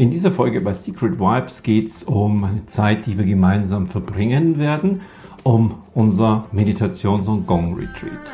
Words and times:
In 0.00 0.10
dieser 0.10 0.30
Folge 0.30 0.62
bei 0.62 0.72
Secret 0.72 1.20
Vibes 1.20 1.62
geht 1.62 1.90
es 1.90 2.04
um 2.04 2.44
eine 2.44 2.64
Zeit, 2.64 3.04
die 3.04 3.18
wir 3.18 3.26
gemeinsam 3.26 3.86
verbringen 3.86 4.58
werden, 4.58 5.02
um 5.42 5.74
unser 5.92 6.46
Meditations- 6.52 7.28
und 7.28 7.46
Gong-Retreat. 7.46 8.32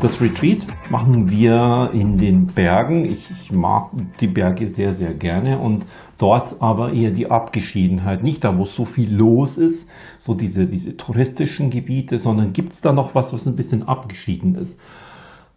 Das 0.00 0.20
Retreat 0.20 0.58
machen 0.90 1.28
wir 1.28 1.90
in 1.92 2.18
den 2.18 2.46
Bergen. 2.46 3.04
Ich, 3.04 3.28
ich, 3.32 3.50
mag 3.50 3.90
die 4.20 4.28
Berge 4.28 4.68
sehr, 4.68 4.94
sehr 4.94 5.12
gerne 5.12 5.58
und 5.58 5.86
dort 6.18 6.62
aber 6.62 6.92
eher 6.92 7.10
die 7.10 7.32
Abgeschiedenheit. 7.32 8.22
Nicht 8.22 8.44
da, 8.44 8.58
wo 8.58 8.64
so 8.64 8.84
viel 8.84 9.12
los 9.12 9.58
ist, 9.58 9.88
so 10.20 10.34
diese, 10.34 10.68
diese 10.68 10.96
touristischen 10.96 11.70
Gebiete, 11.70 12.20
sondern 12.20 12.52
gibt 12.52 12.74
es 12.74 12.80
da 12.80 12.92
noch 12.92 13.16
was, 13.16 13.32
was 13.32 13.44
ein 13.48 13.56
bisschen 13.56 13.88
abgeschieden 13.88 14.54
ist. 14.54 14.78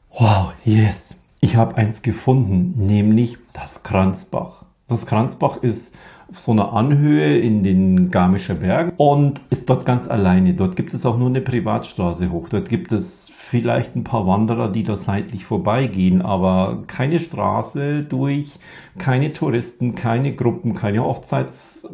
Wow, 0.10 0.54
yes. 0.66 1.16
Ich 1.44 1.58
habe 1.58 1.76
eins 1.76 2.02
gefunden, 2.02 2.74
nämlich 2.78 3.38
das 3.52 3.84
Kranzbach. 3.84 4.64
Das 4.88 5.06
Kranzbach 5.06 5.58
ist 5.58 5.94
auf 6.32 6.40
so 6.40 6.54
einer 6.54 6.72
Anhöhe 6.72 7.38
in 7.38 7.64
den 7.64 8.12
Garmischer 8.12 8.56
Bergen 8.56 8.94
und 8.96 9.42
ist 9.50 9.70
dort 9.70 9.86
ganz 9.86 10.08
alleine. 10.08 10.54
Dort 10.54 10.78
gibt 10.78 10.94
es 10.94 11.06
auch 11.06 11.18
nur 11.18 11.28
eine 11.28 11.42
Privatstraße 11.42 12.32
hoch. 12.32 12.48
Dort 12.48 12.70
gibt 12.70 12.94
es 12.94 13.30
vielleicht 13.36 13.94
ein 13.94 14.06
paar 14.06 14.26
Wanderer, 14.26 14.72
die 14.72 14.84
da 14.84 14.96
seitlich 14.96 15.44
vorbeigehen, 15.44 16.22
aber 16.22 16.86
keine 16.88 17.20
Straße 17.20 18.04
durch, 18.04 18.58
keine 18.98 19.34
Touristen, 19.34 19.96
keine 19.96 20.34
Gruppen, 20.34 20.76
keine 20.76 21.04
Hochzeits 21.04 21.86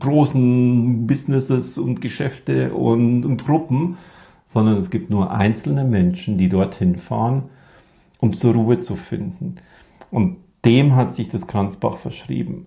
großen 0.00 1.06
Businesses 1.06 1.76
und 1.76 2.00
Geschäfte 2.00 2.72
und, 2.72 3.26
und 3.26 3.44
Gruppen, 3.44 3.98
sondern 4.46 4.78
es 4.78 4.88
gibt 4.88 5.10
nur 5.10 5.30
einzelne 5.30 5.84
Menschen, 5.84 6.38
die 6.38 6.48
dorthin 6.48 6.96
fahren, 6.96 7.50
um 8.18 8.32
zur 8.32 8.54
Ruhe 8.54 8.78
zu 8.78 8.96
finden. 8.96 9.56
Und 10.10 10.36
dem 10.64 10.96
hat 10.96 11.14
sich 11.14 11.28
das 11.28 11.46
Kranzbach 11.46 11.96
verschrieben. 11.96 12.66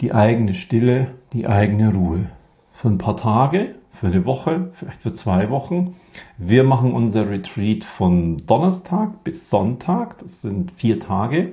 Die 0.00 0.12
eigene 0.12 0.54
Stille, 0.54 1.12
die 1.32 1.46
eigene 1.46 1.92
Ruhe. 1.92 2.26
Für 2.72 2.88
ein 2.88 2.98
paar 2.98 3.16
Tage 3.16 3.74
für 4.00 4.06
eine 4.06 4.24
Woche, 4.24 4.70
vielleicht 4.72 5.02
für 5.02 5.12
zwei 5.12 5.50
Wochen. 5.50 5.94
Wir 6.38 6.64
machen 6.64 6.94
unser 6.94 7.28
Retreat 7.28 7.84
von 7.84 8.38
Donnerstag 8.46 9.24
bis 9.24 9.50
Sonntag, 9.50 10.16
das 10.18 10.40
sind 10.40 10.72
vier 10.72 11.00
Tage, 11.00 11.52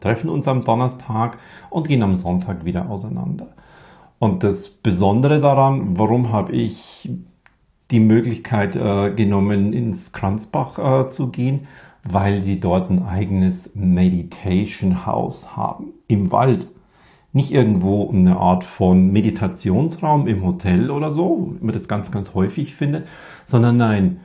treffen 0.00 0.30
uns 0.30 0.48
am 0.48 0.64
Donnerstag 0.64 1.38
und 1.70 1.86
gehen 1.86 2.02
am 2.02 2.16
Sonntag 2.16 2.64
wieder 2.64 2.90
auseinander. 2.90 3.54
Und 4.18 4.42
das 4.42 4.68
Besondere 4.68 5.40
daran, 5.40 5.96
warum 5.96 6.32
habe 6.32 6.52
ich 6.52 7.08
die 7.90 8.00
Möglichkeit 8.00 8.76
äh, 8.76 9.12
genommen, 9.14 9.72
ins 9.72 10.12
Kranzbach 10.12 10.78
äh, 10.78 11.10
zu 11.10 11.28
gehen, 11.28 11.66
weil 12.02 12.42
sie 12.42 12.60
dort 12.60 12.90
ein 12.90 13.02
eigenes 13.02 13.70
Meditation 13.74 15.06
House 15.06 15.56
haben 15.56 15.92
im 16.08 16.32
Wald 16.32 16.68
nicht 17.34 17.50
irgendwo 17.50 18.08
eine 18.08 18.36
Art 18.36 18.62
von 18.62 19.10
Meditationsraum 19.10 20.28
im 20.28 20.44
Hotel 20.44 20.90
oder 20.90 21.10
so, 21.10 21.56
wie 21.58 21.64
man 21.64 21.74
das 21.74 21.88
ganz, 21.88 22.12
ganz 22.12 22.32
häufig 22.32 22.76
findet, 22.76 23.08
sondern 23.44 23.76
nein, 23.76 24.20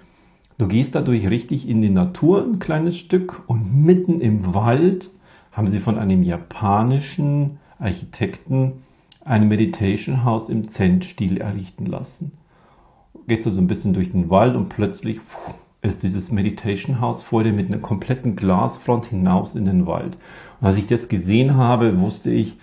du 0.60 0.68
gehst 0.68 0.94
dadurch 0.94 1.28
richtig 1.28 1.68
in 1.68 1.82
die 1.82 1.90
Natur 1.90 2.44
ein 2.44 2.60
kleines 2.60 2.98
Stück 2.98 3.44
und 3.48 3.84
mitten 3.84 4.22
im 4.22 4.54
Wald 4.54 5.10
haben 5.52 5.68
sie 5.68 5.80
von 5.80 5.98
einem 5.98 6.22
japanischen 6.22 7.58
Architekten 7.80 8.84
ein 9.26 9.48
Meditation 9.48 10.24
House 10.24 10.48
im 10.48 10.70
Zen-Stil 10.70 11.38
errichten 11.42 11.88
lassen. 11.88 12.32
Du 13.30 13.36
gehst 13.36 13.46
also 13.46 13.62
ein 13.62 13.68
bisschen 13.68 13.94
durch 13.94 14.12
den 14.12 14.32
Wald 14.32 14.56
und 14.56 14.70
plötzlich 14.70 15.20
ist 15.84 16.02
dieses 16.02 16.32
Meditation 16.32 17.00
House 17.00 17.22
vor 17.22 17.44
dir 17.44 17.54
mit 17.54 17.72
einer 17.72 17.80
kompletten 17.80 18.36
Glasfront 18.36 19.06
hinaus 19.06 19.54
in 19.54 19.66
den 19.66 19.86
Wald. 19.86 20.18
Und 20.60 20.66
als 20.66 20.78
ich 20.78 20.88
das 20.88 21.10
gesehen 21.10 21.56
habe, 21.56 22.00
wusste 22.00 22.32
ich, 22.32 22.58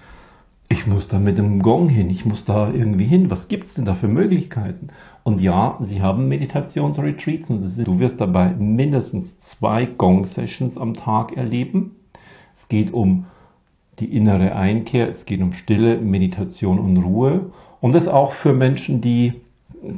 ich 0.69 0.89
muss 0.89 1.07
da 1.07 1.21
mit 1.21 1.39
dem 1.39 1.63
Gong 1.63 1.89
hin, 1.89 2.11
ich 2.11 2.25
muss 2.25 2.45
da 2.45 2.69
irgendwie 2.69 3.05
hin. 3.05 3.31
Was 3.31 3.47
gibt's 3.47 3.75
denn 3.75 3.85
da 3.85 3.95
für 3.95 4.09
Möglichkeiten? 4.09 4.89
Und 5.23 5.41
ja, 5.41 5.79
sie 5.83 6.03
haben 6.03 6.27
Meditationsretreats 6.27 7.49
und 7.51 7.87
du 7.87 8.01
wirst 8.01 8.21
dabei 8.21 8.49
mindestens 8.49 9.39
zwei 9.39 9.87
Gong-Sessions 9.87 10.79
am 10.79 10.95
Tag 10.95 11.37
erleben. 11.37 11.95
Es 12.57 12.67
geht 12.67 12.93
um 12.93 13.27
die 14.01 14.17
innere 14.17 14.57
Einkehr, 14.57 15.09
es 15.09 15.27
geht 15.27 15.43
um 15.43 15.53
Stille, 15.53 15.99
Meditation 16.01 16.81
und 16.81 16.97
Ruhe. 16.97 17.53
Und 17.81 17.95
das 17.95 18.09
auch 18.09 18.33
für 18.33 18.53
Menschen, 18.53 19.01
die 19.01 19.35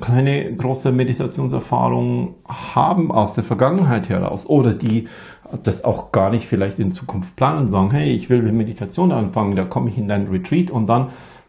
keine 0.01 0.55
große 0.55 0.93
Meditationserfahrung 0.93 2.35
haben 2.47 3.11
aus 3.11 3.35
der 3.35 3.45
Vergangenheit 3.45 4.09
heraus 4.09 4.47
oder 4.47 4.75
die 4.75 5.09
das 5.63 5.85
auch 5.85 6.13
gar 6.13 6.31
nicht 6.31 6.47
vielleicht 6.47 6.79
in 6.79 6.93
Zukunft 6.93 7.37
planen 7.37 7.61
und 7.61 7.71
sagen, 7.71 7.91
hey, 7.91 8.13
ich 8.13 8.29
will 8.29 8.43
mit 8.43 8.55
Meditation 8.55 9.13
anfangen, 9.13 9.57
da 9.57 9.65
komme 9.65 9.89
ich 9.89 9.99
in 9.99 10.09
dein 10.09 10.29
Retreat 10.29 10.71
und 10.71 10.87
dann, 10.87 11.09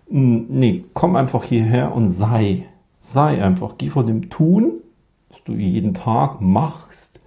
hm, 0.09 0.45
nee, 0.49 0.85
komm 0.93 1.15
einfach 1.15 1.43
hierher 1.43 1.93
und 1.93 2.09
sei, 2.09 2.65
sei 3.01 3.43
einfach, 3.43 3.75
geh 3.77 3.89
von 3.89 4.07
dem 4.07 4.29
Tun, 4.29 4.73
was 5.29 5.43
du 5.43 5.53
jeden 5.53 5.93
Tag 5.93 6.41
machst, 6.41 7.19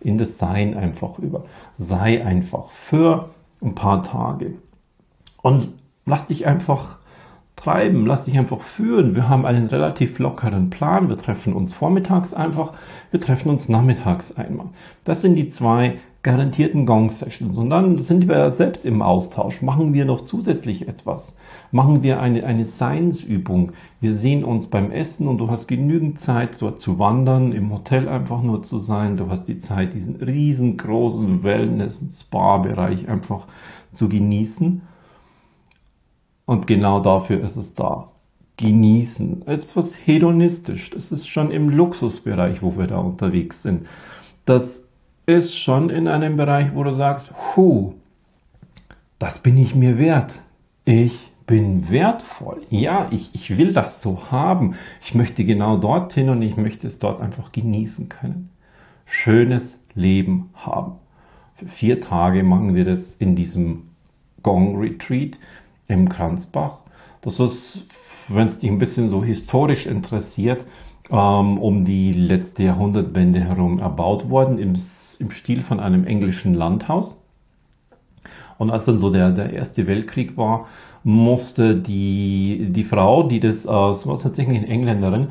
in 0.00 0.18
das 0.18 0.38
Sein 0.38 0.76
einfach 0.76 1.18
über. 1.18 1.44
Sei 1.76 2.24
einfach 2.24 2.70
für 2.70 3.30
ein 3.60 3.74
paar 3.74 4.02
Tage. 4.02 4.54
Und 5.42 5.68
lass 6.06 6.26
dich 6.26 6.46
einfach 6.46 6.99
treiben, 7.60 8.06
lass 8.06 8.24
dich 8.24 8.38
einfach 8.38 8.60
führen. 8.60 9.14
Wir 9.14 9.28
haben 9.28 9.44
einen 9.44 9.66
relativ 9.66 10.18
lockeren 10.18 10.70
Plan. 10.70 11.08
Wir 11.08 11.16
treffen 11.16 11.52
uns 11.52 11.74
vormittags 11.74 12.32
einfach, 12.32 12.72
wir 13.10 13.20
treffen 13.20 13.50
uns 13.50 13.68
nachmittags 13.68 14.36
einmal. 14.36 14.66
Das 15.04 15.20
sind 15.20 15.34
die 15.34 15.48
zwei 15.48 15.98
garantierten 16.22 16.84
Gong-Sessions. 16.84 17.56
Und 17.56 17.70
dann 17.70 17.98
sind 17.98 18.28
wir 18.28 18.50
selbst 18.50 18.84
im 18.84 19.00
Austausch. 19.00 19.62
Machen 19.62 19.94
wir 19.94 20.04
noch 20.04 20.22
zusätzlich 20.22 20.86
etwas? 20.86 21.34
Machen 21.70 22.02
wir 22.02 22.20
eine, 22.20 22.44
eine 22.44 22.66
Seinsübung? 22.66 23.72
Wir 24.00 24.12
sehen 24.12 24.44
uns 24.44 24.66
beim 24.66 24.90
Essen 24.90 25.28
und 25.28 25.38
du 25.38 25.50
hast 25.50 25.66
genügend 25.66 26.20
Zeit, 26.20 26.60
dort 26.60 26.80
zu 26.80 26.98
wandern, 26.98 27.52
im 27.52 27.72
Hotel 27.72 28.08
einfach 28.08 28.42
nur 28.42 28.62
zu 28.62 28.78
sein. 28.78 29.16
Du 29.16 29.28
hast 29.28 29.44
die 29.44 29.58
Zeit, 29.58 29.94
diesen 29.94 30.16
riesengroßen 30.16 31.42
Wellness- 31.42 32.02
und 32.02 32.12
Spa-Bereich 32.12 33.08
einfach 33.08 33.46
zu 33.92 34.08
genießen. 34.08 34.82
Und 36.50 36.66
genau 36.66 36.98
dafür 36.98 37.44
ist 37.44 37.54
es 37.54 37.76
da. 37.76 38.08
Genießen. 38.56 39.46
Etwas 39.46 39.94
hedonistisch. 39.94 40.90
Das 40.90 41.12
ist 41.12 41.28
schon 41.28 41.52
im 41.52 41.68
Luxusbereich, 41.68 42.60
wo 42.60 42.76
wir 42.76 42.88
da 42.88 42.98
unterwegs 42.98 43.62
sind. 43.62 43.86
Das 44.46 44.82
ist 45.26 45.56
schon 45.56 45.90
in 45.90 46.08
einem 46.08 46.36
Bereich, 46.36 46.74
wo 46.74 46.82
du 46.82 46.92
sagst, 46.92 47.30
hu, 47.54 47.94
das 49.20 49.38
bin 49.38 49.56
ich 49.58 49.76
mir 49.76 49.96
wert. 49.96 50.40
Ich 50.84 51.30
bin 51.46 51.88
wertvoll. 51.88 52.62
Ja, 52.68 53.06
ich, 53.12 53.30
ich 53.32 53.56
will 53.56 53.72
das 53.72 54.02
so 54.02 54.32
haben. 54.32 54.74
Ich 55.04 55.14
möchte 55.14 55.44
genau 55.44 55.76
dorthin 55.76 56.30
und 56.30 56.42
ich 56.42 56.56
möchte 56.56 56.88
es 56.88 56.98
dort 56.98 57.20
einfach 57.20 57.52
genießen 57.52 58.08
können. 58.08 58.50
Schönes 59.06 59.78
Leben 59.94 60.50
haben. 60.54 60.94
Für 61.54 61.66
vier 61.66 62.00
Tage 62.00 62.42
machen 62.42 62.74
wir 62.74 62.84
das 62.84 63.14
in 63.14 63.36
diesem 63.36 63.84
Gong 64.42 64.80
Retreat 64.80 65.38
im 65.90 66.08
Kranzbach. 66.08 66.78
Das 67.20 67.40
ist, 67.40 67.86
wenn 68.28 68.46
es 68.46 68.58
dich 68.58 68.70
ein 68.70 68.78
bisschen 68.78 69.08
so 69.08 69.22
historisch 69.22 69.86
interessiert, 69.86 70.64
ähm, 71.10 71.58
um 71.58 71.84
die 71.84 72.12
letzte 72.12 72.62
Jahrhundertwende 72.64 73.40
herum 73.40 73.78
erbaut 73.78 74.30
worden, 74.30 74.58
im, 74.58 74.76
im 75.18 75.30
Stil 75.30 75.62
von 75.62 75.80
einem 75.80 76.06
englischen 76.06 76.54
Landhaus. 76.54 77.16
Und 78.58 78.70
als 78.70 78.84
dann 78.84 78.98
so 78.98 79.10
der, 79.10 79.30
der 79.30 79.52
Erste 79.52 79.86
Weltkrieg 79.86 80.36
war, 80.36 80.66
musste 81.02 81.74
die, 81.74 82.68
die 82.70 82.84
Frau, 82.84 83.22
die 83.22 83.40
das, 83.40 83.64
äh, 83.64 83.68
war 83.68 84.18
tatsächlich 84.18 84.58
eine 84.58 84.68
Engländerin, 84.68 85.28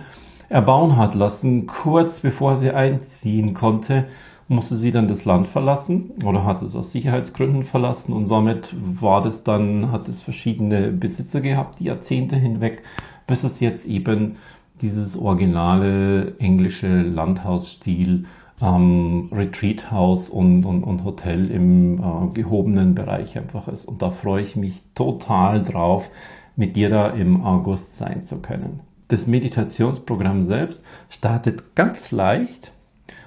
erbauen 0.49 0.97
hat 0.97 1.13
lassen, 1.13 1.67
kurz 1.67 2.21
bevor 2.21 2.57
sie 2.57 2.71
einziehen 2.71 3.53
konnte, 3.53 4.05
musste 4.49 4.75
sie 4.75 4.91
dann 4.91 5.07
das 5.07 5.25
Land 5.25 5.47
verlassen 5.47 6.11
oder 6.25 6.43
hat 6.43 6.61
es 6.63 6.75
aus 6.75 6.91
Sicherheitsgründen 6.91 7.63
verlassen 7.63 8.13
und 8.13 8.25
somit 8.25 8.75
war 8.99 9.21
das 9.21 9.43
dann, 9.43 9.91
hat 9.91 10.09
es 10.09 10.23
verschiedene 10.23 10.91
Besitzer 10.91 11.39
gehabt, 11.39 11.79
die 11.79 11.85
Jahrzehnte 11.85 12.35
hinweg, 12.35 12.81
bis 13.27 13.43
es 13.43 13.59
jetzt 13.59 13.85
eben 13.85 14.37
dieses 14.81 15.15
originale 15.15 16.35
englische 16.39 17.01
Landhausstil 17.01 18.25
ähm, 18.59 19.29
Retreat 19.31 19.91
House 19.91 20.29
und, 20.29 20.65
und, 20.65 20.83
und 20.83 21.03
Hotel 21.03 21.51
im 21.51 21.99
äh, 21.99 22.33
gehobenen 22.33 22.95
Bereich 22.95 23.37
einfach 23.37 23.67
ist. 23.67 23.85
Und 23.85 24.01
da 24.01 24.09
freue 24.09 24.41
ich 24.41 24.55
mich 24.55 24.81
total 24.95 25.61
drauf, 25.61 26.09
mit 26.55 26.75
dir 26.75 26.89
da 26.89 27.09
im 27.09 27.43
August 27.43 27.97
sein 27.97 28.25
zu 28.25 28.39
können. 28.39 28.81
Das 29.09 29.27
Meditationsprogramm 29.27 30.43
selbst 30.43 30.83
startet 31.09 31.75
ganz 31.75 32.11
leicht 32.11 32.71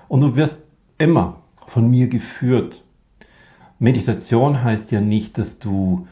und 0.08 0.20
du 0.20 0.36
wirst 0.36 0.61
immer 1.02 1.38
von 1.66 1.90
mir 1.90 2.06
geführt. 2.06 2.84
Meditation 3.80 4.62
heißt 4.62 4.92
ja 4.92 5.00
nicht, 5.00 5.36
dass 5.36 5.58
du 5.58 6.06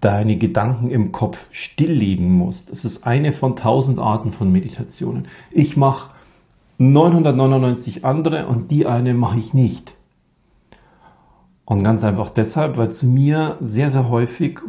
deine 0.00 0.36
Gedanken 0.36 0.90
im 0.90 1.10
Kopf 1.10 1.46
stilllegen 1.50 2.30
musst. 2.30 2.70
Es 2.70 2.84
ist 2.84 3.06
eine 3.06 3.32
von 3.32 3.56
tausend 3.56 3.98
Arten 3.98 4.32
von 4.32 4.52
Meditationen. 4.52 5.26
Ich 5.50 5.76
mache 5.78 6.10
999 6.78 8.04
andere 8.04 8.46
und 8.46 8.70
die 8.70 8.86
eine 8.86 9.14
mache 9.14 9.38
ich 9.38 9.54
nicht. 9.54 9.94
Und 11.64 11.82
ganz 11.82 12.04
einfach 12.04 12.28
deshalb, 12.28 12.76
weil 12.76 12.90
zu 12.90 13.06
mir 13.06 13.56
sehr, 13.62 13.90
sehr 13.90 14.10
häufig, 14.10 14.60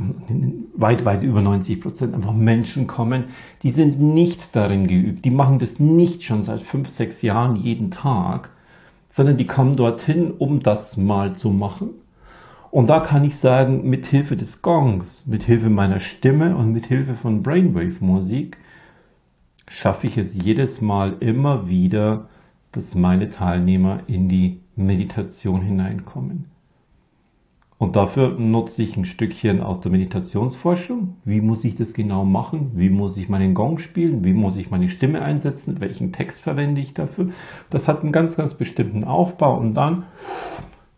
weit, 0.75 1.03
weit 1.03 1.23
über 1.23 1.41
90 1.41 1.81
Prozent, 1.81 2.15
einfach 2.15 2.31
Menschen 2.31 2.87
kommen, 2.87 3.25
die 3.63 3.71
sind 3.71 3.99
nicht 3.99 4.55
darin 4.55 4.87
geübt. 4.87 5.25
Die 5.25 5.31
machen 5.31 5.59
das 5.59 5.77
nicht 5.77 6.23
schon 6.23 6.43
seit 6.43 6.61
fünf, 6.61 6.87
sechs 6.87 7.21
Jahren 7.21 7.57
jeden 7.57 7.91
Tag, 7.91 8.51
sondern 9.15 9.37
die 9.37 9.47
kommen 9.47 9.77
dorthin, 9.77 10.31
um 10.31 10.61
das 10.61 10.97
mal 10.97 11.33
zu 11.35 11.49
machen. 11.49 11.91
Und 12.69 12.89
da 12.89 12.99
kann 12.99 13.23
ich 13.23 13.37
sagen, 13.37 13.89
mit 13.89 14.07
Hilfe 14.07 14.35
des 14.35 14.61
Gongs, 14.61 15.25
mit 15.25 15.43
Hilfe 15.43 15.69
meiner 15.69 16.01
Stimme 16.01 16.57
und 16.57 16.73
mit 16.73 16.87
Hilfe 16.87 17.13
von 17.13 17.41
Brainwave-Musik 17.41 18.57
schaffe 19.69 20.07
ich 20.07 20.17
es 20.17 20.35
jedes 20.35 20.81
Mal 20.81 21.15
immer 21.21 21.69
wieder, 21.69 22.27
dass 22.73 22.93
meine 22.93 23.29
Teilnehmer 23.29 24.01
in 24.07 24.27
die 24.27 24.59
Meditation 24.75 25.61
hineinkommen. 25.61 26.51
Und 27.77 27.97
dafür 27.97 28.39
nutze 28.39 28.83
ich 28.83 28.95
ein 28.95 29.03
Stückchen 29.03 29.61
aus 29.61 29.81
der 29.81 29.91
Meditationsforschung. 29.91 31.17
Wie 31.25 31.41
muss 31.41 31.65
ich 31.65 31.75
das 31.75 31.93
genau 31.93 32.23
machen? 32.23 32.71
Wie 32.75 32.89
muss 32.89 33.17
ich 33.17 33.27
meinen 33.27 33.53
Gong 33.53 33.79
spielen? 33.79 34.23
Wie 34.23 34.33
muss 34.33 34.55
ich 34.55 34.71
meine 34.71 34.87
Stimme 34.87 35.21
einsetzen? 35.21 35.81
Welchen 35.81 36.13
Text 36.13 36.39
verwende 36.39 36.79
ich 36.79 36.93
dafür? 36.93 37.31
Das 37.69 37.89
hat 37.89 38.01
einen 38.01 38.13
ganz, 38.13 38.37
ganz 38.37 38.53
bestimmten 38.53 39.03
Aufbau 39.03 39.57
und 39.57 39.73
dann 39.73 40.05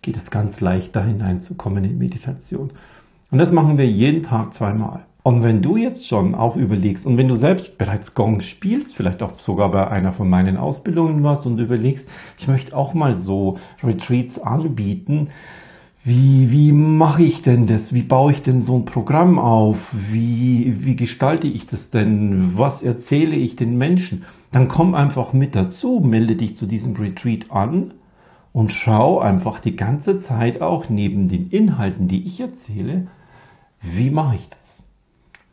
geht 0.03 0.17
es 0.17 0.29
ganz 0.29 0.61
leicht 0.61 0.95
da 0.95 1.03
hineinzukommen 1.03 1.83
in 1.83 1.97
Meditation. 1.97 2.71
Und 3.31 3.39
das 3.39 3.51
machen 3.51 3.79
wir 3.79 3.87
jeden 3.87 4.21
Tag 4.21 4.53
zweimal. 4.53 5.05
Und 5.23 5.43
wenn 5.43 5.61
du 5.61 5.75
jetzt 5.75 6.07
schon 6.07 6.35
auch 6.35 6.55
überlegst 6.55 7.05
und 7.05 7.17
wenn 7.17 7.27
du 7.27 7.35
selbst 7.35 7.77
bereits 7.77 8.13
Gong 8.13 8.39
spielst, 8.39 8.95
vielleicht 8.95 9.21
auch 9.21 9.39
sogar 9.39 9.71
bei 9.71 9.85
einer 9.89 10.13
von 10.13 10.29
meinen 10.29 10.55
Ausbildungen 10.55 11.21
warst 11.23 11.45
und 11.45 11.59
überlegst, 11.59 12.07
ich 12.37 12.47
möchte 12.47 12.77
auch 12.77 12.93
mal 12.93 13.17
so 13.17 13.57
Retreats 13.83 14.39
anbieten, 14.39 15.27
wie, 16.07 16.51
wie 16.51 16.71
mache 16.71 17.23
ich 17.23 17.41
denn 17.41 17.67
das? 17.67 17.91
Wie 17.91 18.01
baue 18.01 18.31
ich 18.31 18.41
denn 18.41 18.61
so 18.61 18.77
ein 18.77 18.85
Programm 18.85 19.37
auf? 19.39 19.91
Wie, 19.91 20.85
wie 20.85 20.95
gestalte 20.95 21.47
ich 21.47 21.65
das 21.65 21.89
denn? 21.89 22.57
Was 22.57 22.81
erzähle 22.81 23.35
ich 23.35 23.57
den 23.57 23.77
Menschen? 23.77 24.23
Dann 24.53 24.69
komm 24.69 24.95
einfach 24.95 25.33
mit 25.33 25.53
dazu, 25.53 25.99
melde 25.99 26.37
dich 26.37 26.55
zu 26.55 26.65
diesem 26.65 26.95
Retreat 26.95 27.51
an 27.51 27.93
und 28.53 28.71
schau 28.71 29.19
einfach 29.19 29.59
die 29.59 29.75
ganze 29.75 30.17
Zeit 30.17 30.61
auch 30.61 30.87
neben 30.87 31.27
den 31.27 31.49
Inhalten, 31.49 32.07
die 32.07 32.25
ich 32.25 32.39
erzähle, 32.39 33.07
wie 33.81 34.09
mache 34.09 34.35
ich 34.35 34.47
das? 34.47 34.86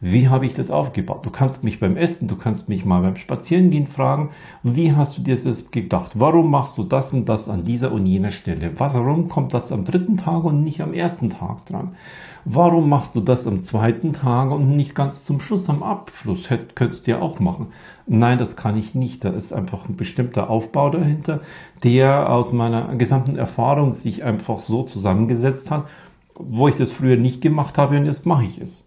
Wie 0.07 0.29
habe 0.29 0.45
ich 0.45 0.53
das 0.53 0.71
aufgebaut? 0.71 1.25
Du 1.25 1.31
kannst 1.31 1.65
mich 1.65 1.81
beim 1.81 1.97
Essen, 1.97 2.29
du 2.29 2.37
kannst 2.37 2.69
mich 2.69 2.85
mal 2.85 3.01
beim 3.01 3.17
Spazierengehen 3.17 3.87
fragen, 3.87 4.33
wie 4.63 4.93
hast 4.93 5.17
du 5.17 5.23
dir 5.23 5.35
das 5.35 5.71
gedacht? 5.71 6.13
Warum 6.17 6.51
machst 6.51 6.77
du 6.77 6.83
das 6.83 7.15
und 7.15 7.27
das 7.27 7.49
an 7.49 7.65
dieser 7.65 7.91
und 7.91 8.05
jener 8.05 8.31
Stelle? 8.31 8.73
Warum 8.77 9.31
kommt 9.31 9.55
das 9.55 9.73
am 9.73 9.87
dritten 9.87 10.19
Tag 10.19 10.45
und 10.45 10.63
nicht 10.63 10.83
am 10.83 10.93
ersten 10.93 11.31
Tag 11.31 11.65
dran? 11.65 11.95
Warum 12.45 12.91
machst 12.91 13.17
du 13.17 13.23
das 13.23 13.47
am 13.47 13.63
zweiten 13.63 14.13
Tag 14.13 14.51
und 14.51 14.77
nicht 14.77 14.95
ganz 14.95 15.25
zum 15.25 15.41
Schluss, 15.41 15.71
am 15.71 15.83
Abschluss? 15.83 16.51
Hätt, 16.51 16.77
könntest 16.77 17.07
du 17.07 17.13
ja 17.13 17.23
auch 17.23 17.41
machen. 17.41 17.69
Nein, 18.07 18.37
das 18.37 18.57
kann 18.57 18.77
ich 18.77 18.95
nicht. 18.95 19.25
Da 19.25 19.31
ist 19.31 19.55
einfach 19.55 19.89
ein 19.89 19.97
bestimmter 19.97 20.51
Aufbau 20.51 20.91
dahinter, 20.91 21.41
der 21.83 22.29
aus 22.29 22.53
meiner 22.53 22.95
gesamten 22.97 23.37
Erfahrung 23.37 23.93
sich 23.93 24.23
einfach 24.23 24.61
so 24.61 24.83
zusammengesetzt 24.83 25.71
hat, 25.71 25.87
wo 26.35 26.69
ich 26.69 26.75
das 26.75 26.93
früher 26.93 27.17
nicht 27.17 27.41
gemacht 27.41 27.79
habe 27.79 27.97
und 27.97 28.05
jetzt 28.05 28.27
mache 28.27 28.45
ich 28.45 28.61
es. 28.61 28.84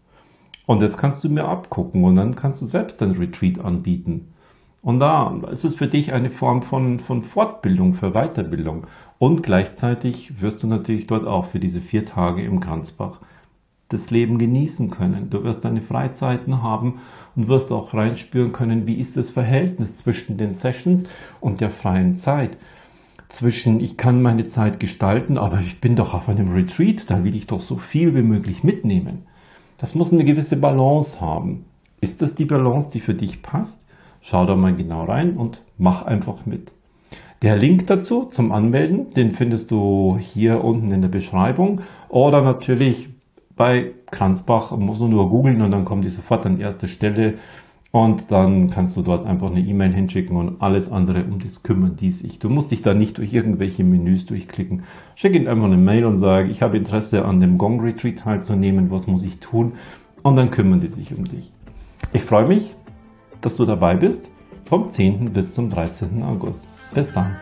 Und 0.67 0.81
das 0.81 0.97
kannst 0.97 1.23
du 1.23 1.29
mir 1.29 1.45
abgucken 1.45 2.03
und 2.03 2.15
dann 2.15 2.35
kannst 2.35 2.61
du 2.61 2.67
selbst 2.67 3.01
ein 3.01 3.13
Retreat 3.13 3.57
anbieten. 3.57 4.33
Und 4.81 4.99
da 4.99 5.35
ist 5.49 5.63
es 5.63 5.75
für 5.75 5.87
dich 5.87 6.13
eine 6.13 6.29
Form 6.29 6.61
von, 6.61 6.99
von 6.99 7.23
Fortbildung, 7.23 7.93
für 7.93 8.11
Weiterbildung. 8.11 8.85
Und 9.17 9.41
gleichzeitig 9.43 10.41
wirst 10.41 10.61
du 10.61 10.67
natürlich 10.67 11.07
dort 11.07 11.25
auch 11.25 11.45
für 11.45 11.59
diese 11.59 11.81
vier 11.81 12.05
Tage 12.05 12.43
im 12.43 12.59
Kranzbach 12.59 13.21
das 13.89 14.11
Leben 14.11 14.37
genießen 14.37 14.89
können. 14.89 15.29
Du 15.29 15.45
wirst 15.45 15.63
deine 15.63 15.81
Freizeiten 15.81 16.61
haben 16.61 16.99
und 17.37 17.47
wirst 17.47 17.71
auch 17.71 17.93
reinspüren 17.93 18.51
können, 18.51 18.85
wie 18.85 18.95
ist 18.95 19.15
das 19.15 19.31
Verhältnis 19.31 19.97
zwischen 19.97 20.37
den 20.37 20.51
Sessions 20.51 21.03
und 21.39 21.61
der 21.61 21.69
freien 21.69 22.17
Zeit. 22.17 22.57
Zwischen, 23.29 23.79
ich 23.79 23.95
kann 23.95 24.21
meine 24.21 24.47
Zeit 24.47 24.81
gestalten, 24.81 25.37
aber 25.37 25.59
ich 25.59 25.79
bin 25.79 25.95
doch 25.95 26.13
auf 26.13 26.27
einem 26.27 26.53
Retreat, 26.53 27.09
da 27.09 27.23
will 27.23 27.35
ich 27.35 27.47
doch 27.47 27.61
so 27.61 27.77
viel 27.77 28.13
wie 28.15 28.21
möglich 28.21 28.65
mitnehmen. 28.65 29.23
Das 29.77 29.95
muss 29.95 30.12
eine 30.12 30.25
gewisse 30.25 30.57
Balance 30.57 31.21
haben. 31.21 31.65
Ist 32.01 32.21
das 32.21 32.35
die 32.35 32.45
Balance, 32.45 32.89
die 32.91 33.00
für 33.00 33.13
dich 33.13 33.41
passt? 33.41 33.85
Schau 34.21 34.45
da 34.45 34.56
mal 34.56 34.75
genau 34.75 35.06
rein 35.06 35.38
und 35.38 35.62
mach 35.77 36.03
einfach 36.03 36.45
mit. 36.45 36.71
Der 37.44 37.56
Link 37.56 37.85
dazu 37.85 38.25
zum 38.25 38.51
Anmelden, 38.51 39.12
den 39.12 39.31
findest 39.31 39.69
du 39.69 40.18
hier 40.19 40.63
unten 40.63 40.91
in 40.91 41.01
der 41.01 41.09
Beschreibung 41.09 41.81
oder 42.09 42.41
natürlich 42.41 43.09
bei 43.56 43.91
Kranzbach 44.09 44.71
musst 44.77 45.01
du 45.01 45.07
nur 45.07 45.29
googeln 45.29 45.62
und 45.62 45.71
dann 45.71 45.85
kommt 45.85 46.03
die 46.03 46.09
sofort 46.09 46.45
an 46.45 46.59
erste 46.59 46.88
Stelle 46.88 47.35
und 48.03 48.31
dann 48.31 48.69
kannst 48.69 48.95
du 48.95 49.01
dort 49.01 49.25
einfach 49.25 49.49
eine 49.49 49.59
E-Mail 49.59 49.91
hinschicken 49.91 50.38
und 50.38 50.61
alles 50.61 50.91
andere 50.91 51.23
um 51.23 51.39
das 51.39 51.63
kümmern 51.63 51.95
die 51.95 52.11
sich. 52.11 52.38
Du 52.38 52.47
musst 52.47 52.69
dich 52.69 52.83
da 52.83 52.94
nicht 52.94 53.17
durch 53.17 53.33
irgendwelche 53.33 53.83
Menüs 53.83 54.27
durchklicken. 54.27 54.83
Schick 55.15 55.33
ihnen 55.33 55.47
einfach 55.47 55.65
eine 55.65 55.77
Mail 55.77 56.05
und 56.05 56.17
sag, 56.17 56.47
ich 56.47 56.61
habe 56.61 56.77
Interesse 56.77 57.25
an 57.25 57.39
dem 57.39 57.57
Gong 57.57 57.81
Retreat 57.81 58.19
teilzunehmen, 58.19 58.91
was 58.91 59.07
muss 59.07 59.23
ich 59.23 59.39
tun? 59.39 59.73
Und 60.21 60.35
dann 60.35 60.51
kümmern 60.51 60.79
die 60.79 60.89
sich 60.89 61.17
um 61.17 61.27
dich. 61.27 61.51
Ich 62.13 62.21
freue 62.21 62.47
mich, 62.47 62.75
dass 63.41 63.55
du 63.55 63.65
dabei 63.65 63.95
bist 63.95 64.29
vom 64.65 64.91
10. 64.91 65.33
bis 65.33 65.55
zum 65.55 65.71
13. 65.71 66.21
August. 66.21 66.67
Bis 66.94 67.09
dann. 67.09 67.35